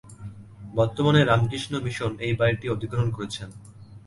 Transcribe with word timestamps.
বর্তমানে 0.75 1.21
রামকৃষ্ণ 1.23 1.73
মিশন 1.85 2.11
এই 2.25 2.33
বাড়িটি 2.39 2.65
অধিগ্রহণ 2.69 3.09
করেছেন। 3.17 3.49